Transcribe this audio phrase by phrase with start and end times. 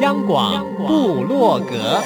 [0.00, 2.02] 央广布洛格，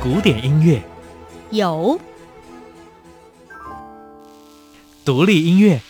[0.00, 0.80] 古典音乐。
[1.50, 1.98] 有，
[5.04, 5.80] 独立音乐。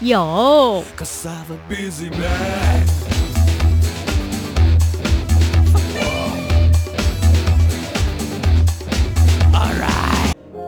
[0.00, 0.84] 有，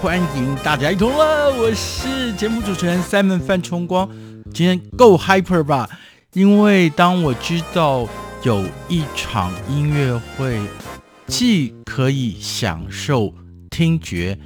[0.00, 4.08] 欢迎大家一同乐，我是节目主持人 Simon 范崇光。
[4.54, 5.90] 今天够 hyper 吧？
[6.34, 8.06] 因为当我知道
[8.44, 10.60] 有一场音乐会，
[11.26, 13.34] 既可以享受
[13.70, 14.38] 听觉，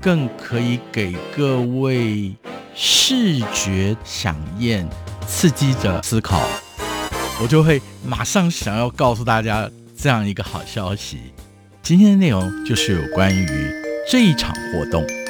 [0.00, 2.36] 更可以给各位。
[2.72, 4.88] 视觉饗宴，
[5.26, 6.40] 刺激着思考，
[7.42, 11.18] 我就会马上想要告诉大家这样一个好消息。
[11.82, 15.21] 今天的内容就是有关于这一场活动。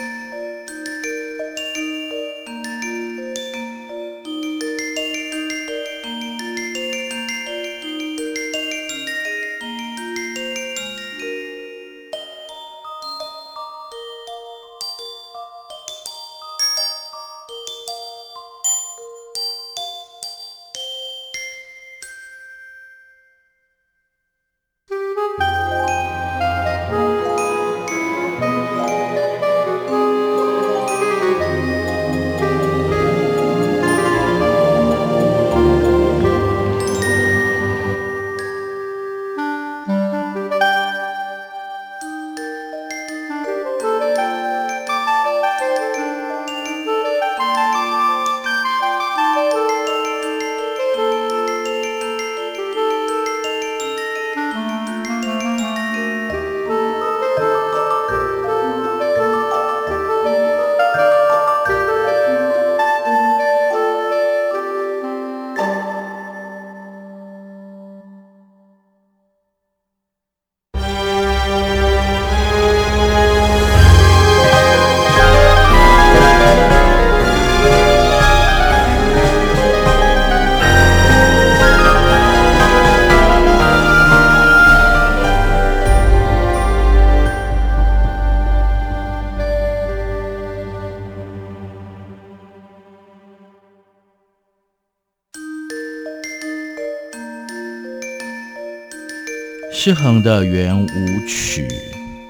[99.85, 101.67] 失衡的圆舞曲，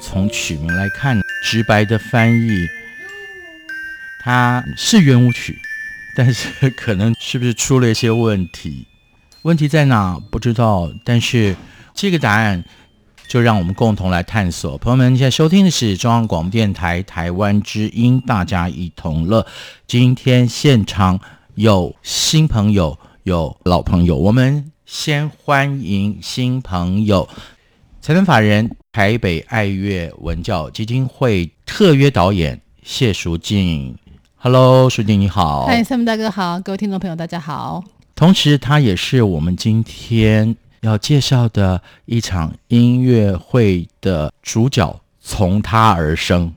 [0.01, 2.67] 从曲名来看，直白的翻译，
[4.25, 5.59] 它是圆舞曲，
[6.17, 8.87] 但是可能是不是出了一些问题？
[9.43, 10.19] 问题在哪？
[10.31, 10.91] 不知道。
[11.05, 11.55] 但是
[11.93, 12.65] 这个答案，
[13.29, 14.79] 就让我们共同来探索。
[14.79, 19.47] 朋友们，现在收听的是中央广播电台台湾之音，大家一同乐。
[19.87, 21.21] 今天现场
[21.57, 24.72] 有新朋友，有老朋友，我们。
[24.93, 27.27] 先欢迎新朋友，
[28.03, 33.97] 财团法人台北爱乐文教基金会特约导演谢淑静。
[34.37, 35.65] Hello，淑静你好。
[35.65, 37.83] 嗨，Sam 大哥好，各位听众朋友大家好。
[38.15, 46.53] 同时，他也是我们今天要介绍的一场音乐会的主角，从他而生。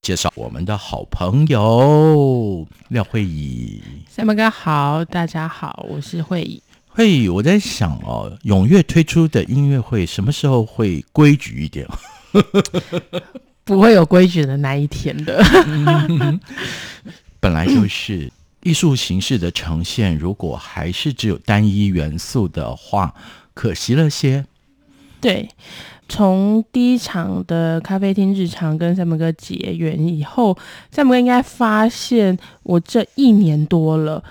[0.00, 3.82] 介绍我们的好朋友廖慧仪。
[4.14, 6.62] Sam 哥好，大家好，我是慧仪。
[6.98, 11.86] 嘿，我在想哦，踊跃推出的音乐会什么时候会规矩一点？
[13.62, 15.40] 不会有规矩的那一天的。
[17.38, 18.28] 本来就是
[18.64, 23.14] 艺术形式的呈现，如果还是只有单一元素的话，
[23.54, 24.44] 可惜了些。
[25.20, 25.48] 对，
[26.08, 30.58] 从第一场的咖啡厅日常跟 Sam 哥结缘以后
[30.92, 34.24] ，Sam 哥应该发现我这一年多了。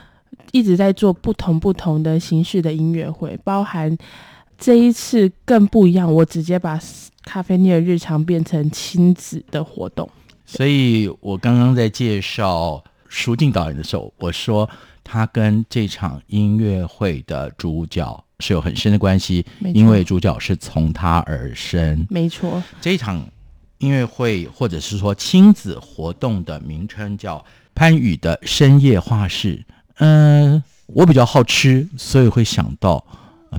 [0.51, 3.95] 一直在做不同不同的形式的音乐会，包含
[4.57, 6.79] 这一次更不一样，我直接把
[7.23, 10.09] 咖啡厅的日常变成亲子的活动。
[10.45, 14.69] 所以我刚刚在介绍舒静导演的时候，我说
[15.03, 22.07] 他跟这场音乐会的主角是有很深的关系，因为主角是从他而生。
[22.09, 23.25] 没错，这一场
[23.79, 27.43] 音乐会或者是说亲子活动的名称叫
[27.75, 29.63] 潘宇的深夜画室。
[29.99, 33.05] 嗯、呃，我比较好吃，所以会想到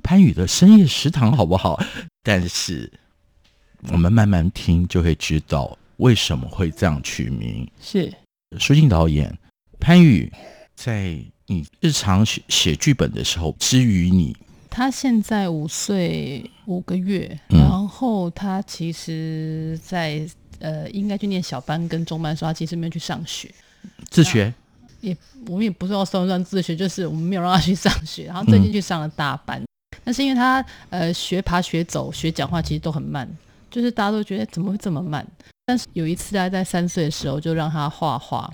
[0.02, 1.80] 潘宇的深夜食堂，好不好？
[2.22, 2.90] 但是
[3.88, 7.68] 我们慢慢听就会知道为什么会这样取名。
[7.80, 8.12] 是
[8.58, 9.36] 舒静导演，
[9.80, 10.32] 潘宇
[10.74, 14.36] 在你日常写写剧本的时候，之于你，
[14.70, 23.52] 他现在五岁五个月，嗯、然后他其实在，在呃应该去念小班跟中班的时候，他其实没有去上学，
[24.10, 24.54] 自学。
[25.00, 25.16] 也
[25.46, 29.60] 我们也不知道算不算自学，就是我们没有让他去上学，然后最近去上了大班。
[29.60, 29.66] 嗯、
[30.04, 33.28] 但是因为他呃学爬、学走、学讲话，其实都很慢，
[33.70, 35.26] 就是大家都觉得怎么会这么慢？
[35.66, 38.52] 但是有一次他在三岁的时候就让他画画，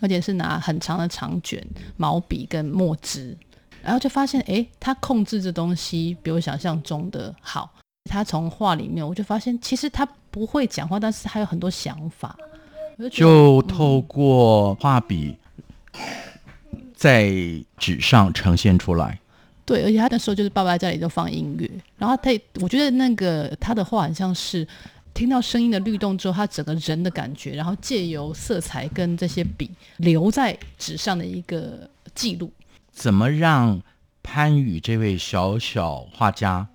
[0.00, 1.64] 而且是拿很长的长卷、
[1.96, 3.36] 毛笔跟墨汁，
[3.82, 7.70] 然后就发现哎，他控制这东西比我想象中的好。
[8.10, 12.36] 他从画里面我就发现，其实他不会讲话，但是他有很多想法，
[12.98, 15.36] 就，就透过画笔。
[16.94, 17.32] 在
[17.78, 19.18] 纸上呈现出来，
[19.64, 22.30] 对，而且他那时候就是爸爸在家里都放音乐，然后他，
[22.60, 24.66] 我觉得那个他的话很像是
[25.12, 32.52] 听到声音的律动之后，他整个人的感觉，然后借由色彩跟这些笔留在纸上的一个记录。
[32.92, 33.82] 怎么让
[34.22, 36.68] 潘宇这位小小画家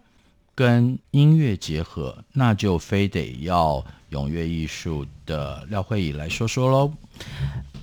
[0.54, 2.24] 跟音乐结合？
[2.34, 6.92] 那就非得要踊跃艺术的廖慧仪来说说喽。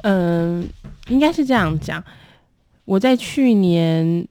[0.05, 0.65] 嗯、呃，
[1.09, 2.03] 应该是这样讲。
[2.85, 4.27] 我在去年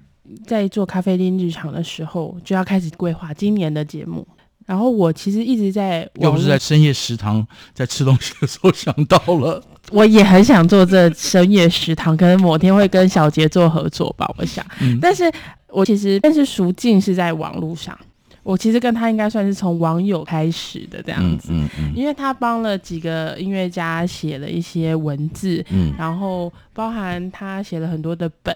[0.45, 4.25] 在做咖啡厅日常的时候，就要开始规划今年的节目。
[4.65, 9.61] 然后我其实一直在，又不是在深夜食堂在吃东西的时候想到了。
[9.91, 14.65] 我也很想做这深夜食堂，可能某天会跟小杰做合作吧，我想。
[14.79, 15.29] 嗯、但是
[15.67, 17.97] 我其实，但是舒静是在网络上。
[18.43, 28.55] 我其实跟他应该算是从网友开始的这样子，嗯嗯嗯、因为他帮了几个音乐家写了一些文字，嗯、然后包含他写了很多的本。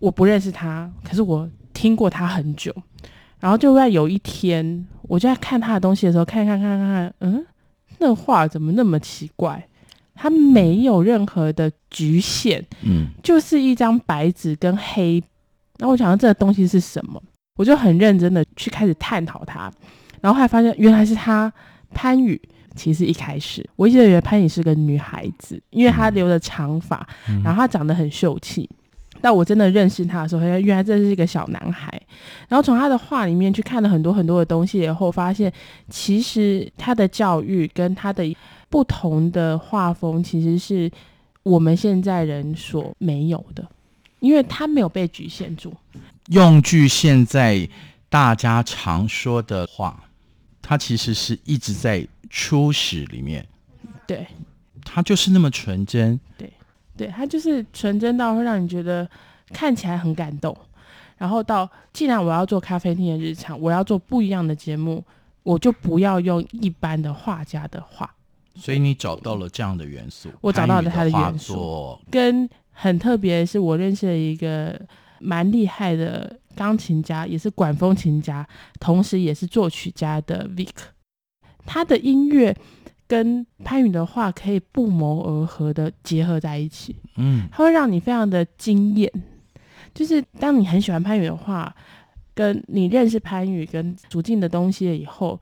[0.00, 2.74] 我不认识他，可是我听过他很久。
[3.40, 7.46] 然后就在有一天，我就在看他的东西的时候，看看看看看，嗯，
[7.98, 9.64] 那画怎么那么奇怪？
[10.14, 15.22] 他没有任何的局限，嗯，就是一张白纸跟黑。
[15.76, 17.22] 那我想到这个东西是什么？
[17.58, 19.70] 我就很认真的去开始探讨他，
[20.22, 21.52] 然后后来发现原来是他
[21.92, 22.40] 潘宇。
[22.76, 28.70] 其实一开始我一直以为潘宇是个女孩子，因为她留着长发，嗯、然后她长得很秀气。
[29.20, 32.00] 但我真的认识他的时候，原来这是一个小男孩。
[32.46, 35.52] 然后从他的画里面去看了很多很多的东西以后，发现
[35.88, 38.22] 其实他的教育跟他的
[38.70, 40.88] 不同的画风，其实是
[41.42, 43.66] 我们现在人所没有的，
[44.20, 45.74] 因为他没有被局限住。
[46.28, 47.66] 用句现在
[48.10, 50.04] 大家常说的话，
[50.60, 53.46] 它其实是一直在初始里面，
[54.06, 54.26] 对，
[54.84, 56.52] 它就是那么纯真，对，
[56.96, 59.08] 对，它就是纯真到会让你觉得
[59.54, 60.54] 看起来很感动。
[61.16, 65.02] 然后到既然我要做咖啡厅的日常，我要做不一样的节目，
[65.42, 68.14] 我就不要用一般的画家的画。
[68.54, 74.78] 所以你找到了这样的元素，我找到了他的元素，跟很特别的是我认识了一个。
[75.20, 78.46] 蛮厉害的钢琴家，也是管风琴家，
[78.80, 80.68] 同时也是作曲家的 Vic，
[81.66, 82.56] 他的音乐
[83.06, 86.96] 跟潘宇的话可以不谋而合的结合在一起。
[87.16, 89.10] 嗯，他会让你非常的惊艳。
[89.94, 91.74] 就是当你很喜欢潘宇的话，
[92.34, 95.38] 跟你认识潘宇跟舒静的东西了以后。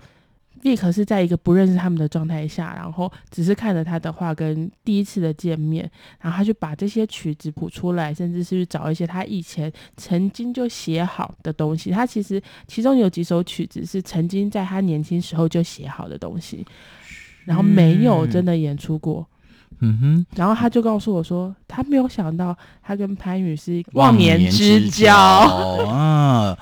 [0.62, 5.88] Vic 是在一个不认识他们的状态下，然后只是看着他的话跟第一次的见面，
[6.20, 11.90] 然后他就把这些曲子谱出来，甚至是去找一些他以前曾经就写好的东西。
[11.90, 16.66] 他其实其中有几首曲子是曾经在他年轻时候就写好的东西，
[17.44, 19.26] 然后没有真的演出过。
[19.80, 25.14] 嗯哼，然后他就告诉我说，他没有想到他跟潘宇是忘年之交
[25.86, 26.58] 啊。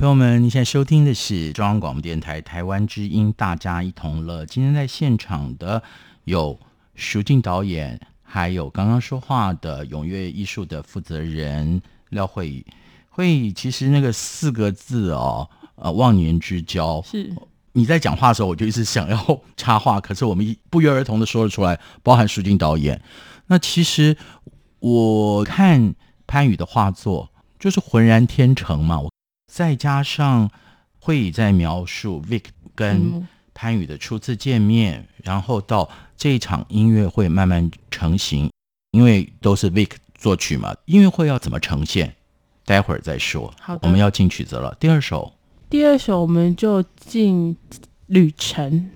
[0.00, 4.46] 朋友们，你现在收听的是中央广播电台台湾之音，大家一同乐。
[4.46, 5.82] 今天在现场的
[6.24, 6.58] 有
[6.94, 12.64] 舒静导演，还有刚刚说话的踊跃艺术的负责人廖慧宇。
[13.10, 17.02] 慧宇，其实那个四个字哦，呃，忘年之交。
[17.02, 17.30] 是
[17.72, 22.98] 你在讲话的时候，我就一直想要插话，可是我们一不约而同的说了出来，包含舒静导演。
[23.48, 24.16] 那其实
[24.78, 25.94] 我看
[26.26, 27.28] 潘宇的画作，
[27.58, 29.02] 就是浑然天成嘛。
[29.50, 30.48] 再加上
[31.00, 38.48] 会议在描述 Vic 跟潘宇的初次见面，嗯、然后到这一场音乐会慢慢成型，
[38.92, 42.14] 因为都是 Vic 作曲嘛，音乐会要怎么呈现，
[42.64, 43.52] 待会儿再说。
[43.60, 44.72] 好的，我们要进曲子了。
[44.78, 45.32] 第二首，
[45.68, 47.56] 第二首我们就进
[48.06, 48.90] 旅程。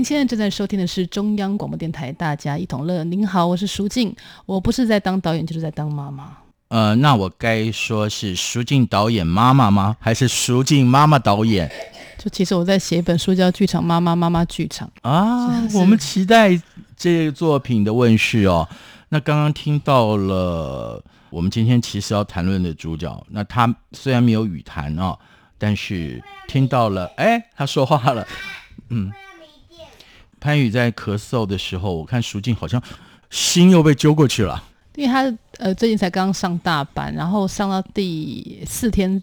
[0.00, 3.02] 您现在正在收听的是中央广播电台《大家一同乐》。
[3.04, 4.16] 您好，我是舒静。
[4.46, 6.38] 我不是在当导演，就是在当妈妈。
[6.68, 9.94] 呃，那我该说是舒静导演妈妈吗？
[10.00, 11.70] 还是舒静妈妈导演？
[12.16, 15.68] 就其实我在写一本书叫《剧场妈妈妈妈剧场》啊。
[15.74, 16.58] 我们期待
[16.96, 18.66] 这个作品的问世哦。
[19.10, 25.18] 那刚刚听到了，我们今天其实要谈论的主角，那他虽然没有语谈哦，
[25.58, 28.26] 但是听到了，哎，他说话了，
[28.88, 29.12] 嗯。
[30.40, 32.82] 潘宇在咳嗽的时候，我看舒静好像
[33.28, 34.62] 心又被揪过去了，
[34.96, 39.22] 因为他呃最近才刚上大班，然后上到第四天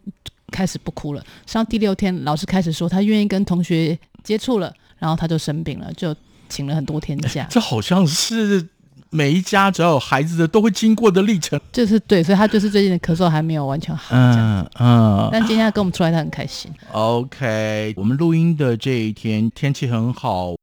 [0.52, 6.16] 开始不哭了，上到第六天老师开始说他愿意跟同学接触了，然后他就生病了，就
[6.48, 7.48] 请了很多天假。
[7.50, 8.68] 这好像是
[9.10, 16.70] 每一家只要有孩子的都会经过的历程，就是对，所以他就是最近的咳嗽还没有完全好，嗯嗯，但今天他跟我们出来，他很开心。
[16.92, 20.57] OK，我们录音的这一天天气很好。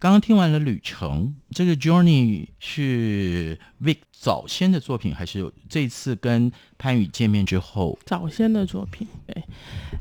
[0.00, 9.08] 刚刚听完了旅程，这个 Journey 是 Vic 早先的作品，还是这次跟潘宇见面之后早先的作品？
[9.26, 9.42] 对，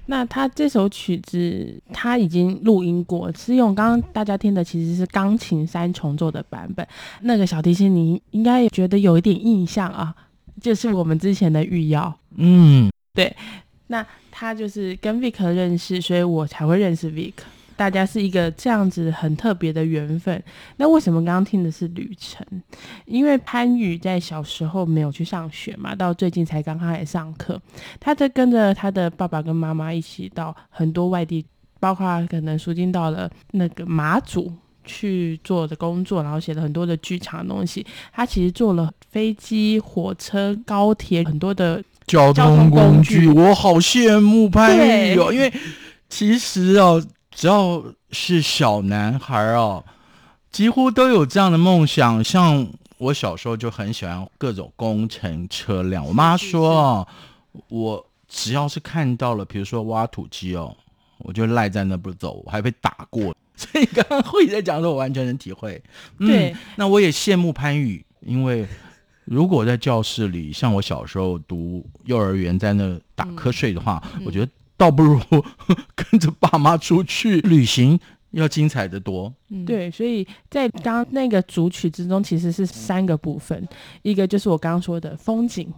[0.06, 6.88] 那他这首曲子他已经录音过，是用刚刚大家听的其实是钢琴三重奏的版本。
[7.22, 10.14] 那个小提琴你应该也觉得有一点印象啊，
[10.62, 12.16] 就是我们之前的御药。
[12.36, 13.36] 嗯，对，
[13.88, 17.34] 那他就是跟 Vic 认识，所以我才会认识 Vic。
[17.78, 20.44] 大家是一个这样子很特别的缘分。
[20.78, 22.46] 那为什么刚刚听的是旅程？
[23.06, 27.62] 因为潘宇在小时候没有去上学嘛，到最近才刚开始上课。
[28.00, 31.46] 他在跟着他的爸爸跟妈妈一起到很多外地，
[31.80, 34.52] 包括可能淑静到了那个马祖
[34.84, 37.86] 去做的工作，然后写了很多的剧场的东西。
[38.12, 43.28] 他其实坐了飞机、火车、高铁很多的交通工具。
[43.28, 45.54] 我好羡慕潘宇哦，因为
[46.10, 47.06] 其实哦。
[47.38, 49.86] 只要是小男孩哦，
[50.50, 52.24] 几乎都有这样的梦想。
[52.24, 56.04] 像我小时候就很喜欢各种工程车辆。
[56.04, 57.08] 我妈说哦，
[57.68, 60.76] 我只要是看到了，比如说挖土机哦，
[61.20, 63.36] 我就赖在那不走，我还被打过。
[63.56, 65.80] 所以刚刚慧在讲的时候，我完全能体会。
[66.18, 68.66] 嗯、对，那我也羡慕潘宇，因为
[69.26, 74.50] 如果在教室里，像我小时候读幼儿园，在那打瞌睡的话，嗯、我觉得。
[74.78, 75.20] 倒不如
[75.96, 78.00] 跟着爸妈出去旅行，
[78.32, 79.34] 要精彩的多。
[79.50, 83.68] 嗯，对，所以在刚刚那个主曲之中，其实是三个部分，
[84.04, 85.74] 一个就是我刚刚说的风景，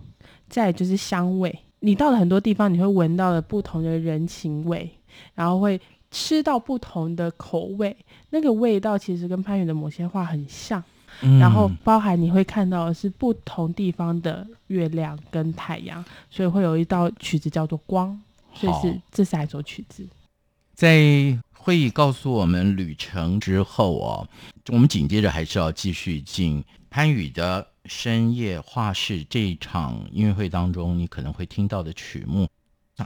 [0.50, 1.58] 再就是香味。
[1.80, 4.90] 你到了很多地方，你会闻到了不同的人情味，
[5.34, 5.80] 然后会
[6.12, 7.96] 吃到不同的口味，
[8.32, 10.84] 那个味道其实跟潘宇的某些话很像。
[11.22, 18.20] 嗯，然后包含你会看到的是不同地方的月亮跟太阳，所以会有一道曲子叫做光。
[18.54, 20.08] 所以是这三首曲子，
[20.74, 24.28] 在会议告诉我们旅程之后哦，
[24.68, 32.48] 我们紧接着还是要继续进潘宇的深夜画室这一场音乐会当中，你可能会听到的曲目。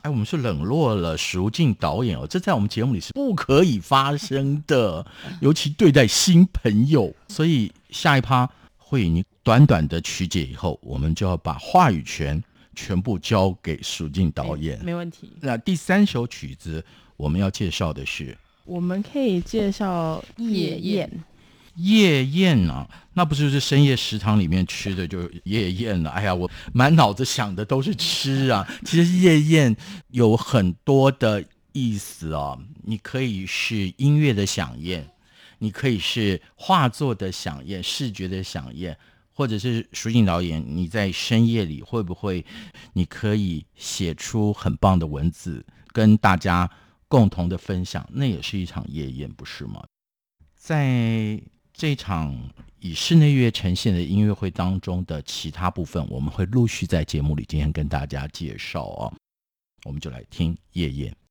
[0.01, 5.05] 哎，我们是冷落了淑静导演哦，这在我们节目里是不可以发生的，
[5.41, 7.13] 尤其对待新朋友。
[7.27, 12.43] 所以下一趴会议你短短的曲解以后，我们就要把话语权。
[12.75, 15.31] 全部交给淑静导演，没问题。
[15.41, 16.83] 那第三首曲子
[17.17, 21.07] 我们要介绍的是，我们可以介绍《夜宴》。
[21.75, 26.09] 夜宴啊，那不就是深夜食堂里面吃的就是夜宴了？
[26.11, 28.63] 哎呀，我满脑子想的都是吃啊。
[28.85, 29.75] 其实夜宴
[30.09, 35.09] 有很多的意思啊，你可以是音乐的响宴，
[35.57, 38.95] 你可以是画作的响宴，视觉的响宴。
[39.33, 42.45] 或者是舒静导演，你在深夜里会不会，
[42.93, 46.69] 你可以写出很棒的文字，跟大家
[47.07, 49.83] 共同的分享，那也是一场夜宴，不是吗？
[50.55, 51.41] 在
[51.73, 52.37] 这场
[52.79, 59.13] 以室内乐呈现的音乐会当中的其他部分，我们会陆续在节目里今天跟大家介绍哦。
[59.85, 61.22] 我们就来听夜宴。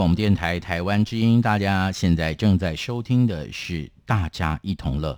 [0.00, 5.12] 广播电台台湾之音，大家现在正在收听的是《大家一同乐》，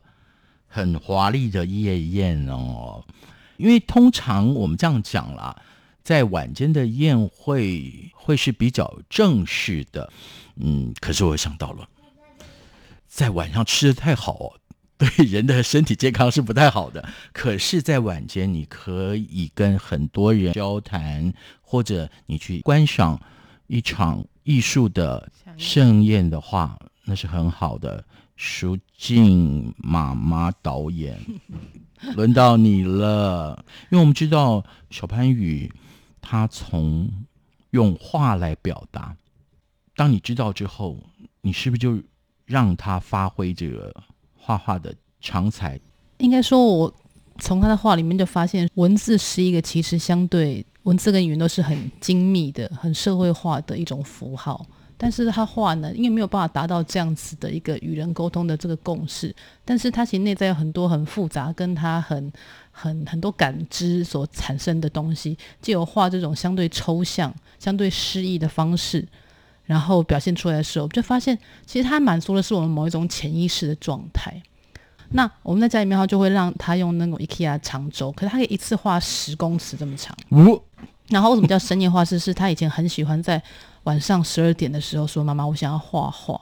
[0.66, 3.04] 很华丽的夜宴哦。
[3.58, 5.56] 因为通常我们这样讲啦，
[6.02, 10.12] 在晚间的宴会会是比较正式的，
[10.56, 11.88] 嗯，可是我想到了，
[13.06, 14.54] 在晚上吃得太好，
[14.98, 17.08] 对人的身体健康是不太好的。
[17.32, 23.20] 可是，在晚间你可以跟很多人交谈，或者你去观赏
[23.72, 24.22] 一场。
[24.44, 28.04] 艺术的盛宴的话，那是很好的。
[28.34, 31.16] 舒静妈妈导演，
[32.16, 33.64] 轮到你了。
[33.92, 35.70] 因为我们知道小潘宇，
[36.20, 37.08] 他从
[37.70, 39.16] 用画来表达。
[39.94, 40.98] 当你知道之后，
[41.40, 42.02] 你是不是就
[42.44, 43.94] 让他发挥这个
[44.36, 45.78] 画画的长才？
[46.18, 46.92] 应该说，我
[47.38, 50.66] 从他的画里面就发现，文字是一个其实相对。
[50.84, 54.66] 文字跟语言都是很精密的、很社会化的一种符号，
[54.96, 62.32] 但是他画呢，因为没有办法达到这样子的一个与人沟通的这个共识，但是他其实内在有很多很复杂，跟他很
[62.70, 69.06] 很很多感知所产生的东西，借由画这种相对抽象、相对诗意的方式，
[69.64, 74.42] 然后表现出来的时候，就发现其实他满足的是我们某一种潜意识的状态。
[75.12, 80.16] 那我们在家里面的话，就会让他用那种 IKEA 长轴，可是他可以一次画十公尺这么长。
[80.30, 80.60] 哦
[81.08, 82.18] 然后为什么叫深夜画室？
[82.18, 83.42] 是他以前很喜欢在
[83.82, 86.40] 晚上十二点的时候说：“妈妈，我想要画画。”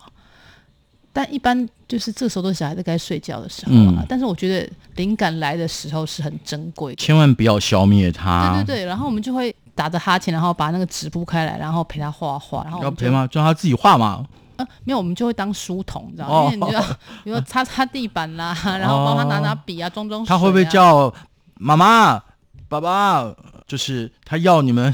[1.13, 3.99] 但一般就是这时候都是小孩子该睡觉的时候啊。
[3.99, 8.55] 嗯、但是我觉得灵感来的时候是很珍贵的，千万不要消灭它。
[8.55, 12.63] 对对对，然后我们就会打着哈欠，然后把那个纸铺开来，然后陪他画画。
[12.63, 13.27] 然后要陪吗？
[13.27, 14.25] 叫他自己画吗？
[14.61, 16.35] 呃，没有，我们就会当书童，你知道吗？
[16.35, 16.83] 哦、因为你知道，
[17.25, 20.25] 比如说擦擦地板啦，然后帮他拿拿笔啊，装装。
[20.25, 21.13] 他会不会叫
[21.55, 22.23] 妈妈、
[22.69, 23.35] 爸爸？
[23.67, 24.93] 就是他要你们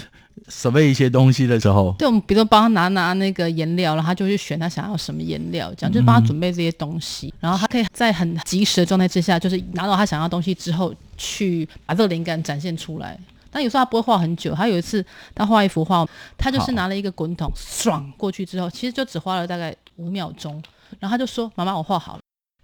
[0.48, 13.18] 准备一些东西的时候，对，我们比如说帮他拿拿那个颜料，然后他就去选他想要什么颜料，这样就是帮他准备这些东西，嗯、然后他可以在很及时的状态之下，就是拿到他想要的东西之后，去把这个灵感展现出来。
[13.56, 15.02] 但有时候他不会画很久，他有一次
[15.34, 20.62] 他画一幅画，他就是拿了一个滚筒爽过去之后，其实就只花了大概五秒钟，
[21.00, 22.20] 然后他就说：“妈妈，我画好了。”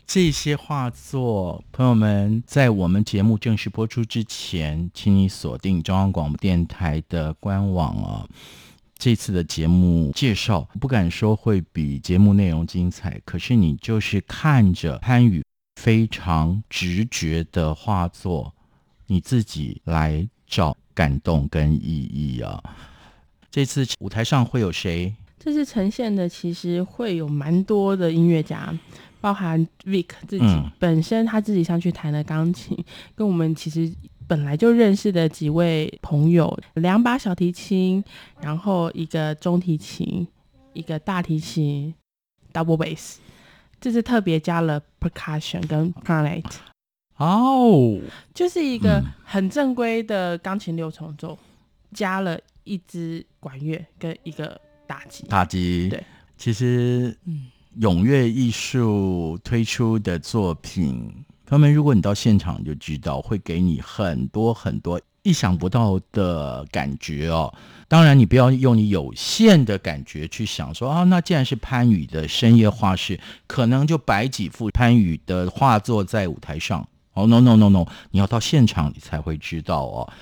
[0.06, 8.28] 这些画作，朋友们，在我们节目正式播出之前，请你锁定中央广播电台的官网啊。
[8.98, 15.42] 这次的节目介绍，不敢说会比节目内容精彩，可是你就是看着潘宇
[15.80, 18.52] 非常直觉的画作，
[19.06, 22.62] 你自己来找感动跟意义啊。
[23.50, 25.14] 这次舞台上会有谁？
[25.38, 28.72] 这次呈现的其实会有蛮多的音乐家。
[29.20, 32.76] 包含 Vic 自己、嗯、本身，他自己上去弹的钢琴，
[33.14, 33.88] 跟我们其实
[34.26, 38.02] 本来就认识的几位朋友，两把小提琴，
[38.40, 40.26] 然后一个中提琴，
[40.72, 41.94] 一个大提琴
[42.52, 43.18] ，double bass，
[43.80, 46.42] 这次特别加了 percussion 跟 clarinet
[47.16, 47.98] 哦，
[48.34, 51.38] 就是一个很正规的钢琴六重奏，
[51.92, 56.04] 加了一支管乐跟一个打击，打击，对，
[56.36, 57.46] 其实，嗯。
[57.76, 61.10] 咏乐艺术推出的作品，
[61.46, 67.50] 朋友们，如果你到现场就知道，会给你很多很多意想不到的感觉哦。
[67.88, 76.86] 当然，你不要用你有限的感觉去想说啊，那既然是潘宇的深夜画室，可能就摆几幅潘宇的画作在舞台上。
[77.14, 80.12] 哦，no no no no，你要到现场你才会知道哦。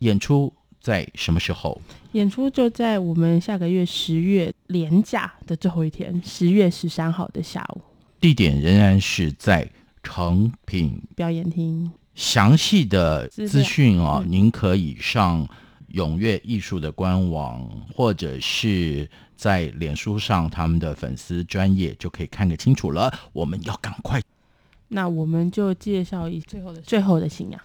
[0.00, 1.80] 演出在什么时候？
[2.12, 7.80] 演出就在我们下个月十月连假的最后一天，十月十三号的下午。
[8.20, 9.70] 地点仍然是在
[10.02, 11.90] 成品表演厅。
[12.14, 15.48] 详细的资讯啊、哦，您可以上
[15.94, 23.10] 踊跃艺术的官网，嗯、或者是在脸书上他们的粉丝专业就可以看个清楚了。
[23.32, 24.20] 我们要赶快，
[24.90, 27.60] 那我们就介绍一最后的最后的信仰。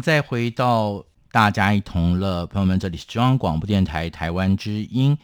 [0.00, 5.16] 再回到大家一同乐，朋友们，这里是中央广播电台台湾之音。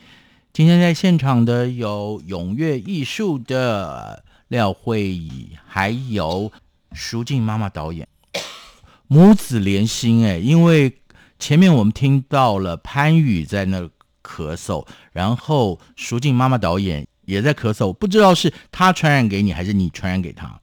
[0.52, 6.52] 今天在现场的有踊跃艺术的廖慧仪，还有
[6.92, 8.06] 淑静妈妈导演，
[9.06, 10.98] 母子连心哎，因为
[11.38, 13.80] 前面我们听到了潘宇在那
[14.22, 20.60] 咳嗽，然后淑静妈妈导演也在咳嗽，不知道是他传染给你，还是你传染给他。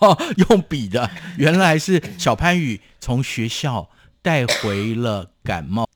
[0.00, 0.16] 哦，
[0.48, 3.88] 用笔的，原来是小潘宇从学校
[4.22, 5.88] 带回了感冒。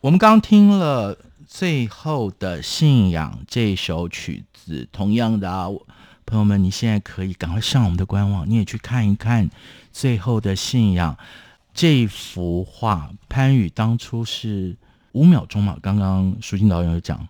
[0.00, 5.68] 我们刚听了最后的信仰这首曲子，同样的啊，
[6.24, 9.50] 朋友们，你现在可以赶快上我们的官网，你也去看一看
[9.92, 11.18] 最后的信仰
[11.74, 13.10] 这幅画。
[13.28, 14.76] 潘宇当初是
[15.12, 15.76] 五秒钟嘛？
[15.82, 17.28] 刚刚舒静导演有讲。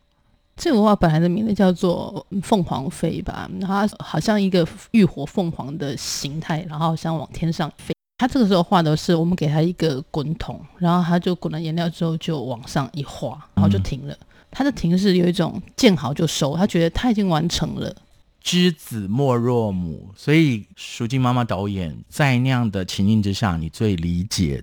[0.60, 7.94] 这幅画本来的名字叫做《凤凰飞》吧，然后它好像一个浴火凤凰的形态，然后好像往天上飞。
[8.18, 14.14] 他这个时候画的是我们给他一个滚筒，然后他就滚了颜料之后就往上一画，然后就停了。
[14.50, 17.96] 他的停是有一种见好就收，他觉得他已经完成了。
[18.42, 24.62] 知子莫若母，所以舒静妈妈导演在那样的情境之下，你最理解，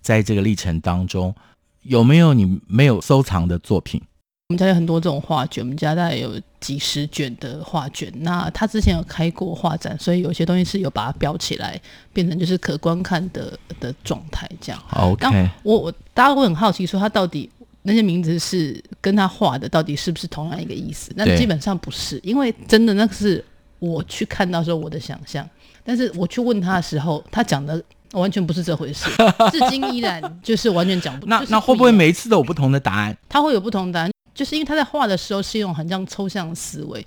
[0.00, 1.34] 在这个历程当中
[1.82, 4.00] 有没有你没有收藏的作品？
[4.48, 8.12] 我们家有很多这种画卷，我们家大概有几十卷的画卷。
[8.20, 11.80] 那他之前有开过画展，所以有些东西是有把它标起来，
[12.12, 14.80] 变成就是可观看的的状态这样。
[14.92, 17.50] OK，我我大家会很好奇说，他到底
[17.82, 21.10] 那些名字是跟他画的到底是不是同样一个意思？
[21.16, 23.44] 那基本上不是，因为真的那个是
[23.80, 25.44] 我去看到时候我的想象，
[25.82, 27.82] 但是我去问他的时候，他讲的
[28.12, 29.10] 完全不是这回事，
[29.50, 31.26] 至今依然就是完全讲不。
[31.26, 33.18] 那、就是、不那会不会每一次都有不同的答案？
[33.28, 34.10] 他会有不同的答案。
[34.36, 37.04] 就是因为他在画的时候是一种很像抽象思维，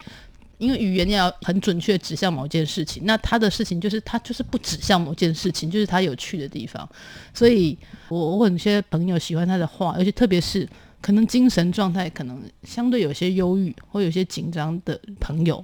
[0.57, 6.89] 因为语言要很准确指向某件事情，那他的事情就是他就是不指向某件事情，就是他有趣的地方。
[7.33, 7.77] 所以
[8.09, 10.67] 我我很些朋友喜欢他的画，而且特别是
[10.99, 15.63] 可能精神状态可能相对有些忧郁或有些紧张的朋友，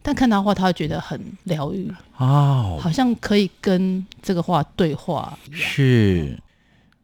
[0.00, 5.60] 但看他画他会觉得很疗愈哦，好像可以跟这个画对话一样。
[5.60, 6.38] 是，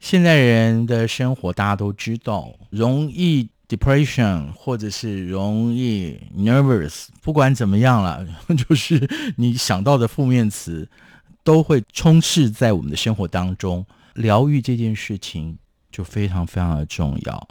[0.01, 3.49] 现在人的生活大家都知道容易。
[3.68, 10.88] Depression 或者是容易 nervous，不管怎么样了， 就是你想到的负面词
[11.44, 13.85] 都会充斥在我们的生活当中。
[14.14, 15.58] 疗愈这件事情
[15.92, 17.48] 就非常非常的重要。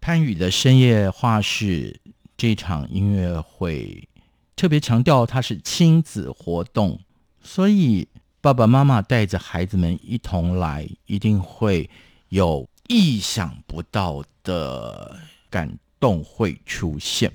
[0.00, 1.98] 潘宇的深夜画室
[2.36, 4.08] 这场音乐会
[4.54, 7.00] 特别强调它是亲子活动，
[7.42, 8.06] 所以
[8.40, 11.88] 爸爸妈妈带着孩子们一同来，一定会
[12.28, 12.68] 有。
[12.90, 15.14] 意想不到的
[15.50, 17.30] 感动会出现，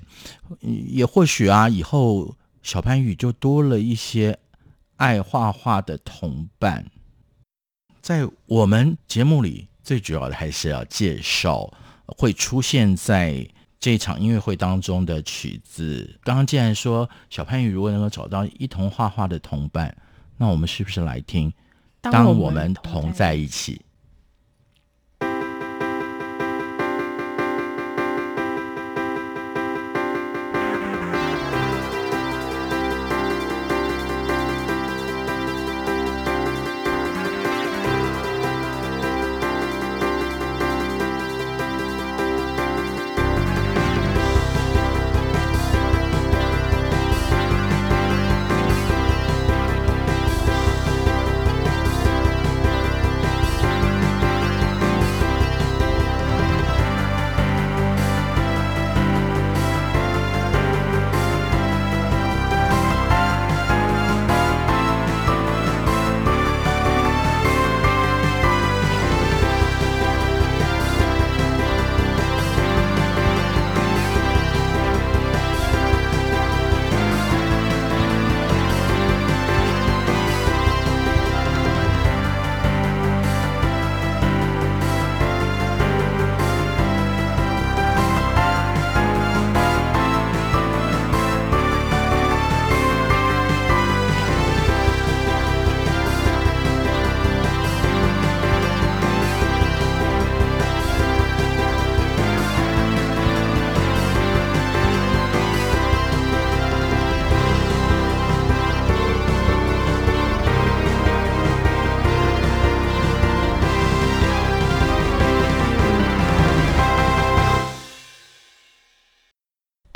[0.60, 4.36] 也或许啊，以后小潘宇就多了一些
[4.96, 6.84] 爱画画的同伴。
[8.02, 11.72] 在我们节目里，最主要的还是要介绍
[12.06, 13.48] 会出现在
[13.78, 16.18] 这场音乐会当中的曲子。
[16.24, 19.96] 刚刚既然说小潘宇如果能够找到一同画画的同伴，
[20.36, 21.52] 那我们是不是来听？
[22.00, 23.80] 当我们同在一起。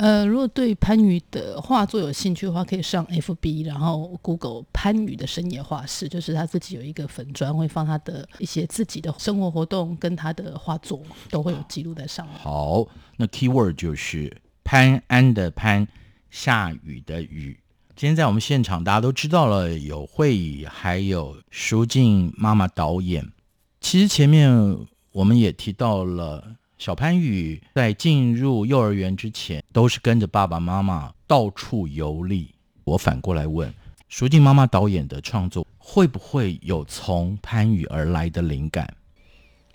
[0.09, 12.35] 呃，如果对潘宇的画作有兴趣的话，可以上 FB，然后 Google 潘宇的深夜画室，就是他自己有一个粉砖，会放他的一些自己的生活活动跟他的画作都会有记录在上面。
[12.39, 12.87] 好，
[13.17, 15.87] 那 keyword 就是潘安的潘，
[16.31, 17.59] 下雨的雨。
[17.95, 23.31] 今天在我们现场，大家都知道了，有慧仪，还有舒静妈妈导演。
[23.79, 24.49] 其实前面
[25.11, 26.55] 我们也提到了。
[26.79, 32.55] 小潘宇在进入幼儿园之前，都是跟着爸爸妈妈到处游历。
[32.85, 33.71] 我反过来问，
[34.07, 38.95] 淑静妈妈导演的创作会不会有从潘宇而来的灵感？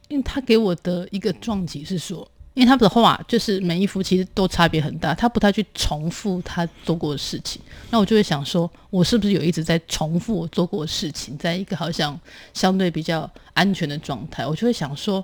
[0.09, 7.61] 因为他给我的一个撞击是说，因为他的画就是每一幅其实都差别很大，他不太去重复他做过的事情。
[7.91, 12.19] 那我就会想说，我是不是有一直在重复我做过的事情，在一个好像
[12.55, 14.47] 相对比较安全的状态？
[14.47, 15.23] 我就会想说，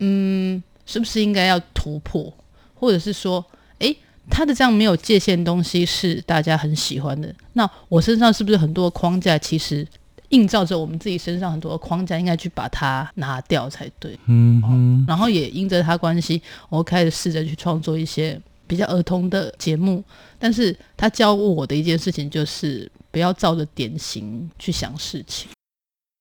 [0.00, 0.62] 嗯。
[0.84, 2.32] 是不是应该要突破，
[2.74, 3.44] 或者是说，
[3.78, 3.96] 诶，
[4.30, 7.34] 他的这样没有界限的东西是大家很喜欢的。
[7.54, 9.86] 那我身上是不是很多框架，其实
[10.30, 14.18] 映照着我们自己身上很多的框架，应该去把它拿掉才对。
[14.26, 15.04] 嗯哼。
[15.06, 20.02] 然后也因着他关系，我开始试着去创作一些比较儿童的节目。
[20.38, 25.48] 但是他教我的一件事情就是，不要照着典型去想事情。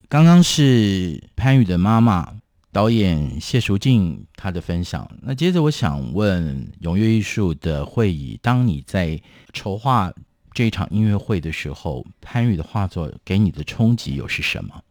[0.09, 2.40] 刚刚是潘宇的妈妈。
[2.73, 9.19] 导演谢淑静她的分享，那接着我想问永跃艺术的会议，当你在
[9.51, 10.09] 筹划
[10.53, 14.81] 这场音乐会的时候，潘宇的画作给你的冲击又是什么？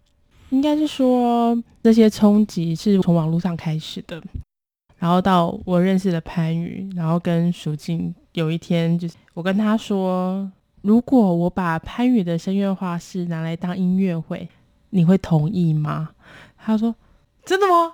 [0.50, 4.22] 应该是说这些冲击是从网络上开始的，
[4.98, 10.50] 然后到我认识了潘宇，然后跟淑静有一天就是我跟他说，
[10.82, 14.46] 如果我把潘宇的声乐画室拿来当音乐会，
[14.90, 16.10] 你会同意吗？
[16.58, 16.94] 他说。
[17.44, 17.92] 真的吗？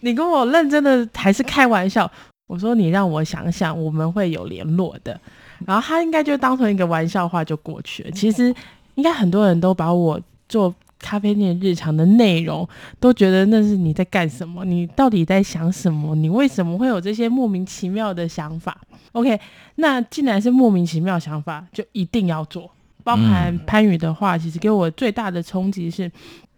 [0.00, 2.10] 你跟我认真的还是开玩笑？
[2.46, 5.20] 我说你让我想想，我们会有联络的。
[5.66, 8.10] 然后他应该就当成一个玩笑话就过去了。
[8.12, 8.54] 其实
[8.94, 12.66] 应该很多人都把我做咖啡店日常的内容
[13.00, 14.64] 都觉得那是你在干什么？
[14.64, 16.14] 你到底在想什么？
[16.14, 18.80] 你为什么会有这些莫名其妙的想法
[19.12, 19.38] ？OK，
[19.74, 22.70] 那既然是莫名其妙想法，就一定要做。
[23.04, 26.10] 包含潘宇的话，其实给我最大的冲击是，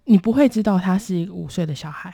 [0.05, 2.13] 你不会知道他是一个五岁的小孩。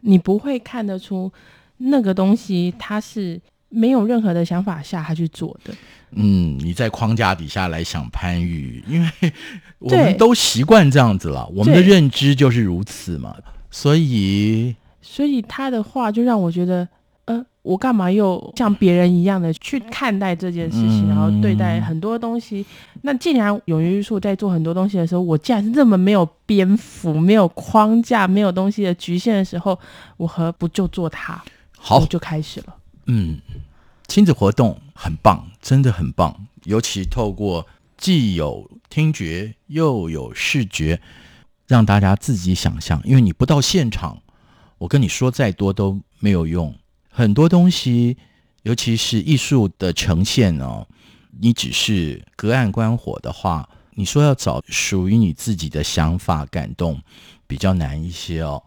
[0.00, 1.32] 你不会看得出
[1.78, 5.74] 那个东西，他是没有任何的想法下他去做的。
[6.12, 9.10] 嗯，你在框架底下来想潘玉，因为
[9.78, 13.36] 我们都习惯这样子了，我们的认知就是如此嘛。
[13.70, 16.88] 所以，所以他的话就让我觉得。
[17.62, 22.64] 我干嘛又像别人一样的去看待这件事情，然后对待很多东西？
[23.02, 29.78] 那既然永跃艺术在做很多东西的时候，我既然是这么没有边幅、没有框架、没有东西的局限的时候，
[30.16, 31.42] 我何不就做它？
[31.76, 32.74] 好，我就开始了。
[33.06, 33.38] 嗯，
[34.06, 37.66] 亲子活动很棒，真的很棒，尤其透过
[37.98, 41.00] 既有听觉又有视觉，
[41.66, 42.98] 让大家自己想象。
[43.04, 44.22] 因为你不到现场，
[44.78, 46.74] 我跟你说再多都没有用。
[47.18, 48.16] 很多东西，
[48.62, 50.86] 尤其是艺术的呈现哦，
[51.40, 57.02] 你只是隔岸观火的话，你说要找属于你自己的想法感动，
[57.48, 58.62] 比较难一些哦。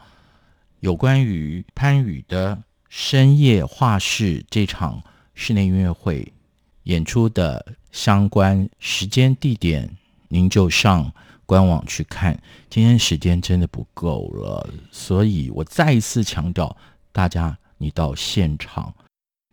[0.81, 5.01] 有关于潘宇的深夜画室这场
[5.33, 6.33] 室内音乐会
[6.83, 9.89] 演出的相关时间地点，
[10.27, 11.09] 您就上
[11.45, 12.37] 官网去看。
[12.69, 16.75] 今天时间真的不够了，所以我再一次强调，
[17.13, 17.57] 大家。
[17.81, 18.93] 你到现场，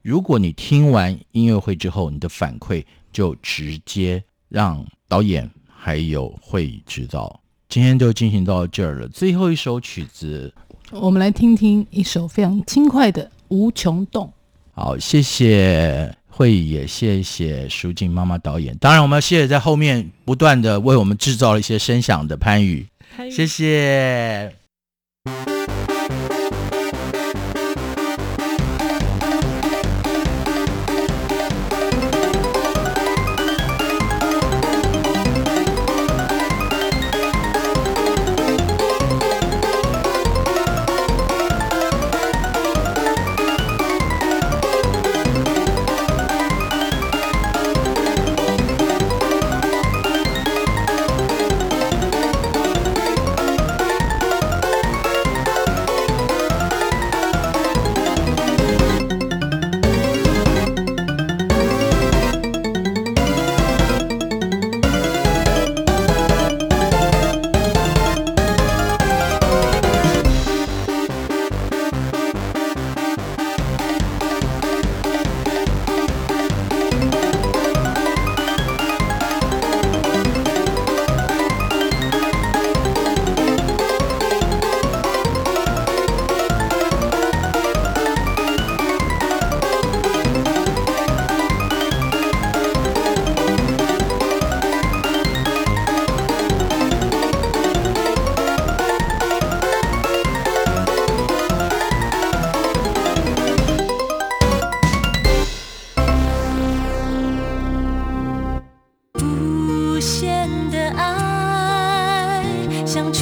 [0.03, 7.41] 如果你听完音乐会之后，你的反馈就直接让导演还有会议知道。
[7.71, 10.53] 今天就进行到这儿了，最后一首曲子，
[10.91, 14.27] 我们来听听一首非常轻快的《无穷动》。
[14.73, 18.77] 好，谢谢会议，也谢谢舒静妈妈导演。
[18.79, 22.87] 当然，我们要谢谢在后面不断的为我们制造了一些声响的潘宇，
[23.31, 24.55] 谢谢。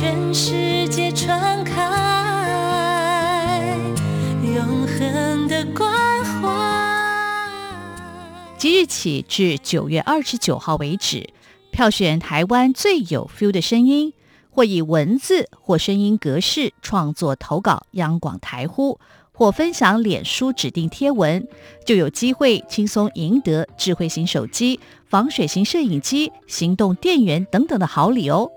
[0.07, 1.83] 全世界传开
[4.41, 6.49] 永恒的关怀。
[8.57, 11.31] 即日起至九月二十九号为止
[11.73, 14.13] 票选台湾最有 feel 的声音
[14.49, 19.01] 或以文字或声音格式创作投稿央广台呼
[19.33, 21.49] 或分享脸书指定贴文
[21.85, 24.79] 就有机会轻松赢得智慧型手机
[25.09, 28.53] 防水型摄影机行动电源等等的好礼哦。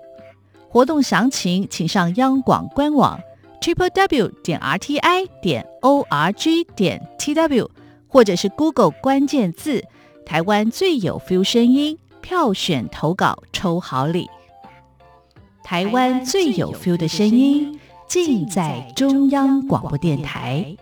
[0.72, 3.18] 活动详情请上央广官网
[3.60, 7.68] triple w 点 r t i 点 o r g 点 t w，
[8.06, 9.82] 或者是 Google 关键字
[10.24, 14.30] “台湾最有 feel 声音”，票选投稿抽好礼。
[15.64, 20.76] 台湾最有 feel 的声音，尽在中央广播电台。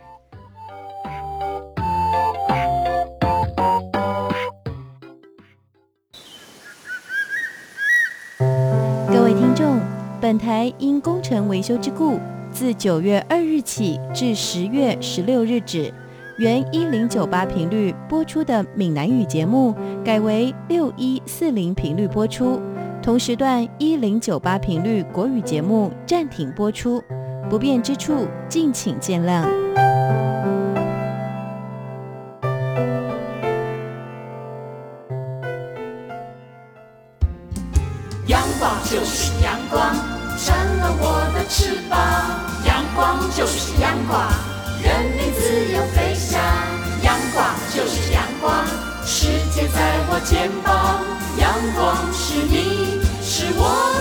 [10.28, 12.20] 本台因工程维修之故，
[12.52, 15.90] 自九月二日起至十月十六日止，
[16.36, 19.74] 原一零九八频率播出的闽南语节目，
[20.04, 22.60] 改为六一四零频率播出。
[23.02, 27.02] 同时段一零九八频率国语节目暂停播出，
[27.48, 29.67] 不便之处敬请见谅。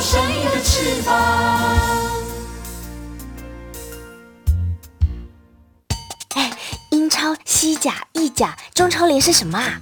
[0.10, 1.14] 生命的翅膀。
[6.36, 6.50] 哎，
[6.92, 9.78] 英超、西甲、意甲、中超联是什么啊？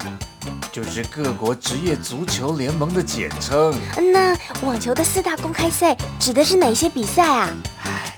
[0.71, 3.71] 就是各国职业足球联盟的简称。
[4.11, 7.49] 那网球的四大公开赛指的是哪些比赛啊？
[7.83, 8.17] 哎，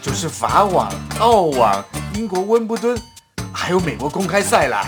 [0.00, 0.90] 就是法网、
[1.20, 1.84] 澳网、
[2.14, 2.98] 英国温布敦，
[3.52, 4.86] 还有美国公开赛啦。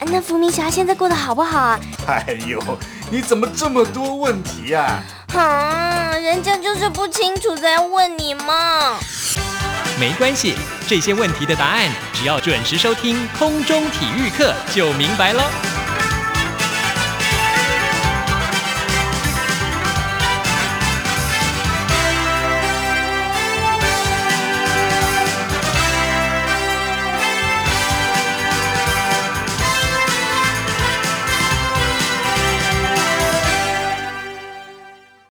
[0.00, 1.80] 那伏明霞现在过得好不好啊？
[2.08, 2.60] 哎呦，
[3.08, 5.00] 你怎么这么多问题呀？
[5.34, 8.98] 啊，人家就是不清楚才问你嘛。
[9.98, 10.54] 没关系，
[10.88, 15.75] 这些问题的答案只要准时收听空中体育课就明白了。